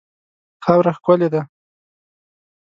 [0.63, 1.41] خاوره ښکلې ده.